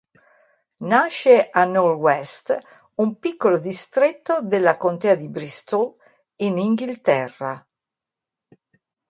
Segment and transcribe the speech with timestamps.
[0.91, 2.57] Nasce a Knowle West,
[2.95, 5.93] un piccolo distretto della contea di Bristol,
[6.37, 7.63] in Inghilterra.